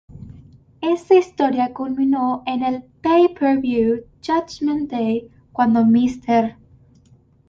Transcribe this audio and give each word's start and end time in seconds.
Esta 0.81 1.13
historia 1.13 1.73
culminó 1.75 2.41
en 2.47 2.63
el 2.63 2.81
pay-per-view 3.03 4.01
Judgement 4.25 4.89
Day, 4.89 5.29
cuando 5.51 5.85
Mr. 5.85 6.55